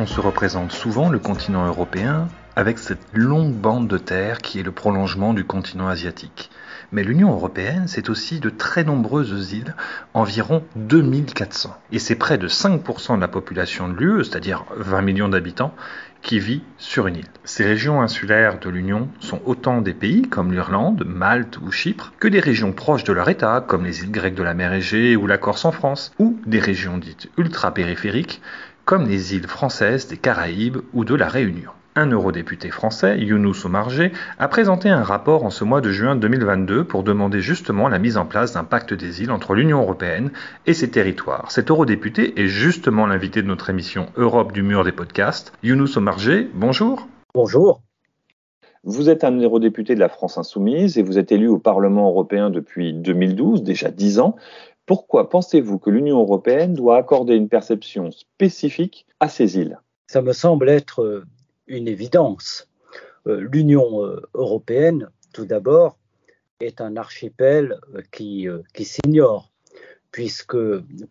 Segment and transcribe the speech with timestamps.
[0.00, 4.62] On se représente souvent le continent européen avec cette longue bande de terre qui est
[4.62, 6.50] le prolongement du continent asiatique.
[6.90, 9.74] Mais l'Union européenne, c'est aussi de très nombreuses îles,
[10.14, 11.76] environ 2400.
[11.92, 15.74] Et c'est près de 5% de la population de l'UE, c'est-à-dire 20 millions d'habitants,
[16.22, 17.28] qui vit sur une île.
[17.44, 22.28] Ces régions insulaires de l'Union sont autant des pays comme l'Irlande, Malte ou Chypre, que
[22.28, 25.26] des régions proches de leur État, comme les îles grecques de la mer Égée ou
[25.26, 28.40] la Corse en France, ou des régions dites ultra-périphériques,
[28.90, 31.70] comme les îles françaises des Caraïbes ou de la Réunion.
[31.94, 36.82] Un eurodéputé français, Younous Omarjé, a présenté un rapport en ce mois de juin 2022
[36.82, 40.32] pour demander justement la mise en place d'un pacte des îles entre l'Union européenne
[40.66, 41.52] et ses territoires.
[41.52, 45.52] Cet eurodéputé est justement l'invité de notre émission Europe du mur des podcasts.
[45.62, 47.06] Younous Omarjé, bonjour.
[47.32, 47.82] Bonjour.
[48.82, 52.48] Vous êtes un eurodéputé de la France insoumise et vous êtes élu au Parlement européen
[52.48, 54.36] depuis 2012, déjà dix ans.
[54.90, 59.78] Pourquoi pensez-vous que l'Union européenne doit accorder une perception spécifique à ces îles?
[60.08, 61.22] Ça me semble être
[61.68, 62.68] une évidence.
[63.28, 65.96] Euh, L'Union euh, européenne, tout d'abord,
[66.58, 69.52] est un archipel euh, qui s'ignore,
[70.10, 70.58] puisque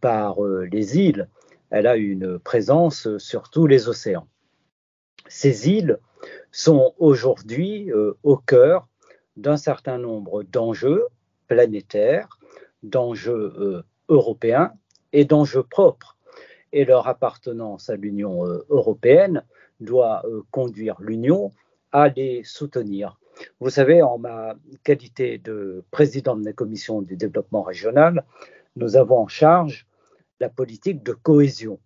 [0.00, 1.28] par les îles,
[1.70, 4.26] elle a une présence sur tous les océans.
[5.28, 6.00] Ces îles
[6.50, 7.92] sont aujourd'hui
[8.24, 8.88] au cœur
[9.36, 11.06] d'un certain nombre d'enjeux
[11.46, 12.37] planétaires,
[12.82, 14.72] d'enjeux européens
[15.12, 16.16] et d'enjeux propres.
[16.72, 19.42] Et leur appartenance à l'Union européenne
[19.80, 21.52] doit euh, conduire l'Union
[21.92, 23.18] à les soutenir.
[23.60, 28.24] Vous savez, en ma qualité de président de la commission du développement régional,
[28.76, 29.86] nous avons en charge
[30.40, 31.78] la politique de cohésion.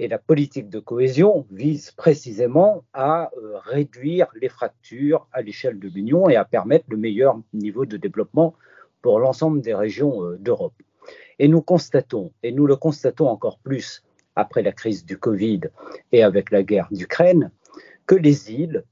[0.00, 5.88] Et la politique de cohésion vise précisément à euh, réduire les fractures à l'échelle de
[5.88, 8.54] l'Union et à permettre le meilleur niveau de développement
[9.04, 10.72] pour l'ensemble des régions euh, d'Europe.
[11.38, 14.02] Et nous constatons, et nous le constatons encore plus
[14.34, 15.60] après la crise du Covid
[16.10, 17.50] et avec la guerre d'Ukraine,
[18.06, 18.82] que les îles,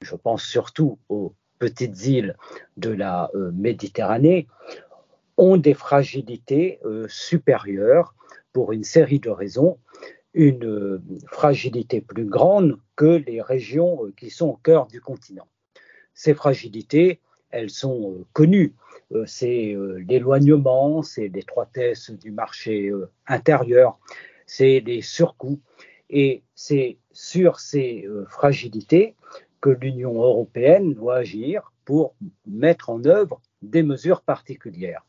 [0.00, 2.36] je pense surtout aux petites îles
[2.76, 4.46] de la euh, Méditerranée,
[5.36, 8.14] ont des fragilités euh, supérieures
[8.52, 9.78] pour une série de raisons,
[10.34, 15.48] une fragilité plus grande que les régions qui sont au cœur du continent.
[16.14, 17.18] Ces fragilités,
[17.50, 18.76] elles sont connues.
[19.24, 19.76] C'est
[20.06, 22.90] l'éloignement, c'est l'étroitesse du marché
[23.26, 23.98] intérieur,
[24.46, 25.60] c'est les surcoûts.
[26.10, 29.14] Et c'est sur ces euh, fragilités
[29.60, 32.14] que l'Union européenne doit agir pour
[32.46, 35.04] mettre en œuvre des mesures particulières.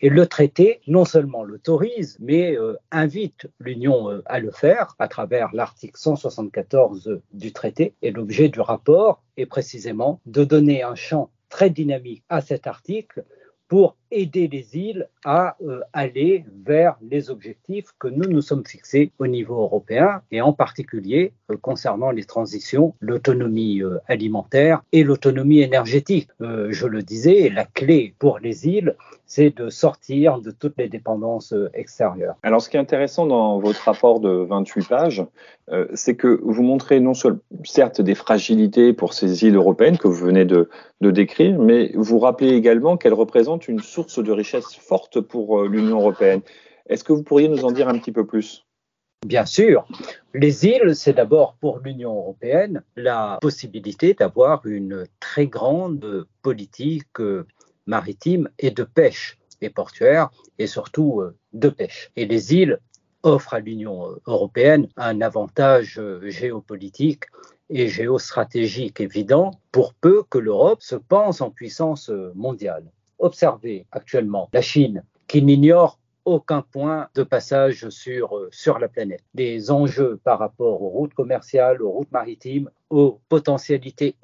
[0.00, 5.08] Et le traité non seulement l'autorise, mais euh, invite l'Union euh, à le faire à
[5.08, 7.94] travers l'article 174 du traité.
[8.02, 13.24] Et l'objet du rapport est précisément de donner un champ très dynamique à cet article
[13.72, 19.10] pour aider les îles à euh, aller vers les objectifs que nous nous sommes fixés
[19.18, 25.60] au niveau européen et en particulier euh, concernant les transitions, l'autonomie euh, alimentaire et l'autonomie
[25.60, 26.28] énergétique.
[26.40, 28.96] je le disais, la clé pour les îles,
[29.26, 32.36] c'est de sortir de toutes les dépendances extérieures.
[32.42, 35.24] Alors ce qui est intéressant dans votre rapport de 28 pages,
[35.94, 40.26] c'est que vous montrez non seulement certes des fragilités pour ces îles européennes que vous
[40.26, 40.68] venez de,
[41.00, 45.68] de décrire, mais vous rappelez également qu'elles représentent une source de richesse forte pour euh,
[45.68, 46.40] l'Union européenne.
[46.88, 48.64] Est-ce que vous pourriez nous en dire un petit peu plus?
[49.24, 49.86] Bien sûr.
[50.34, 57.46] Les îles, c'est d'abord pour l'Union européenne la possibilité d'avoir une très grande politique euh,
[57.86, 62.10] maritime et de pêche et portuaire et surtout euh, de pêche.
[62.16, 62.80] Et les îles
[63.22, 67.26] offrent à l'Union européenne un avantage géopolitique
[67.70, 72.90] et géostratégique évident pour peu que l'Europe se pense en puissance mondiale
[73.22, 79.24] observer actuellement la Chine qui n'ignore aucun point de passage sur, euh, sur la planète.
[79.34, 84.16] Des enjeux par rapport aux routes commerciales, aux routes maritimes, aux potentialités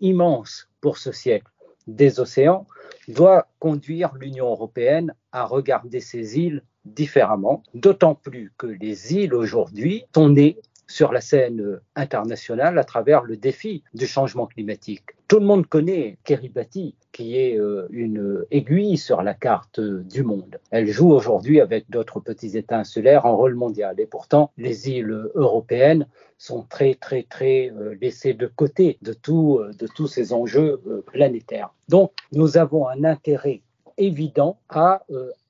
[0.00, 1.50] immenses pour ce siècle
[1.86, 2.66] des océans,
[3.08, 10.04] doit conduire l'Union européenne à regarder ces îles différemment, d'autant plus que les îles aujourd'hui
[10.14, 10.58] sont nées
[10.92, 15.04] sur la scène internationale à travers le défi du changement climatique.
[15.26, 20.58] Tout le monde connaît Kiribati, qui est euh, une aiguille sur la carte du monde.
[20.70, 23.98] Elle joue aujourd'hui avec d'autres petits États insulaires un rôle mondial.
[24.00, 26.06] Et pourtant, les îles européennes
[26.36, 31.72] sont très, très, très euh, laissées de côté euh, de tous ces enjeux planétaires.
[31.88, 33.62] Donc, nous avons un intérêt
[33.96, 35.02] évident à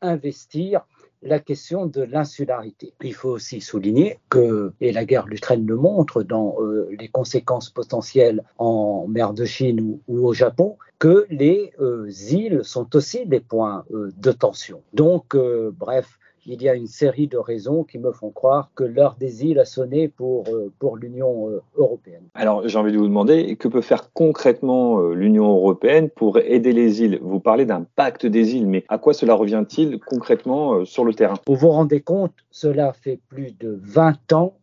[0.02, 0.84] investir
[1.22, 2.94] la question de l'insularité.
[3.02, 7.70] Il faut aussi souligner que, et la guerre l'Ukraine le montre dans euh, les conséquences
[7.70, 13.40] potentielles en mer de Chine ou, au Japon, que les euh, îles sont aussi des
[13.40, 14.82] points euh, de tension.
[14.92, 15.36] Donc,
[15.78, 19.44] bref, il y a une série de raisons qui me font croire que l'heure des
[19.44, 22.24] îles a sonné pour, euh, pour l'Union euh, européenne.
[22.34, 26.72] Alors j'ai envie de vous demander, que peut faire concrètement euh, l'Union européenne pour aider
[26.72, 27.18] les îles?
[27.22, 31.34] Vous parlez d'un pacte des îles, mais à quoi cela revient-il concrètement sur le terrain?
[31.46, 34.54] Vous vous rendez compte, cela fait plus de 20 ans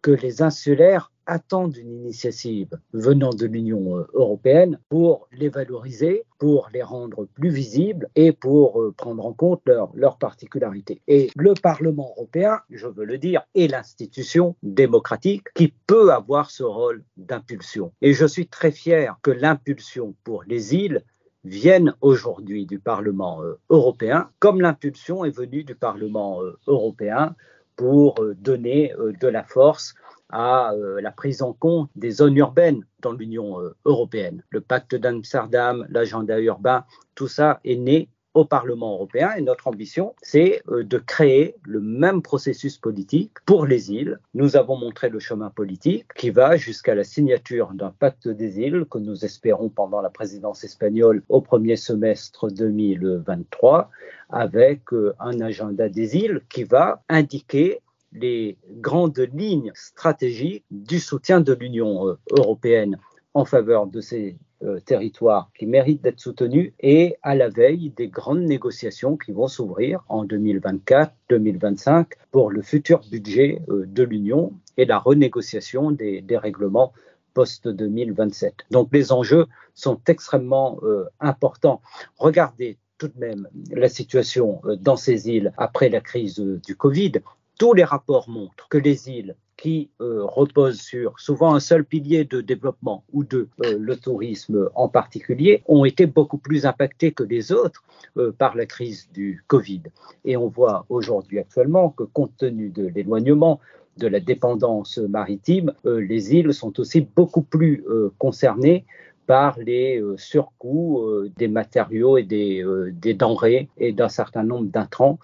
[0.00, 6.70] que les insulaires attendent une initiative venant de l'Union euh, européenne pour les valoriser, pour
[6.72, 11.02] les rendre plus visibles et pour euh, prendre en compte leurs leur particularités.
[11.06, 16.62] Et le Parlement européen, je veux le dire, est l'institution démocratique qui peut avoir ce
[16.62, 17.92] rôle d'impulsion.
[18.00, 21.04] Et je suis très fier que l'impulsion pour les îles
[21.44, 27.36] vienne aujourd'hui du Parlement euh, européen, comme l'impulsion est venue du Parlement européen
[27.76, 29.94] pour donner de la force
[30.30, 34.42] à euh, la prise en compte des zones urbaines dans l'Union euh, européenne.
[34.50, 36.84] Le pacte d'Amsterdam, l'agenda urbain,
[37.14, 41.80] tout ça est né au Parlement européen et notre ambition, c'est euh, de créer le
[41.80, 44.20] même processus politique pour les îles.
[44.34, 48.84] Nous avons montré le chemin politique qui va jusqu'à la signature d'un pacte des îles
[48.88, 53.90] que nous espérons pendant la présidence espagnole au premier semestre 2023
[54.28, 54.82] avec
[55.18, 57.80] un agenda des îles qui va indiquer
[58.12, 62.98] les grandes lignes stratégiques du soutien de l'Union euh, européenne
[63.34, 68.08] en faveur de ces euh, territoires qui méritent d'être soutenus et à la veille des
[68.08, 74.84] grandes négociations qui vont s'ouvrir en 2024-2025 pour le futur budget euh, de l'Union et
[74.84, 76.92] la renégociation des, règlements
[77.34, 78.52] post-2027.
[78.70, 80.80] Donc les enjeux sont extrêmement
[81.20, 81.82] importants.
[82.16, 87.12] Regardez tout de même la situation dans ces îles après la crise du Covid
[87.58, 92.24] tous les rapports montrent que les îles qui euh, reposent sur souvent un seul pilier
[92.24, 97.24] de développement ou de euh, le tourisme en particulier ont été beaucoup plus impactées que
[97.24, 97.82] les autres
[98.16, 99.82] euh, par la crise du Covid.
[100.24, 103.60] Et on voit aujourd'hui actuellement que compte tenu de l'éloignement,
[103.96, 107.84] de la dépendance maritime, les îles sont aussi beaucoup plus
[108.16, 108.84] concernées
[109.28, 114.42] par les euh, surcoûts euh, des matériaux et des, euh, des denrées et d'un certain
[114.42, 115.18] nombre d'intrants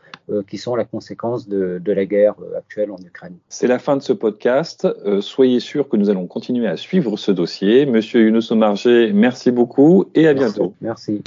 [0.48, 3.36] qui sont la conséquence de, de la guerre actuelle en Ukraine.
[3.50, 4.88] C'est la fin de ce podcast.
[5.20, 7.84] soyez sûr que nous allons continuer à suivre ce dossier.
[7.84, 10.72] Monsieur Younes Marger, merci beaucoup et à bientôt.
[10.80, 11.22] Merci.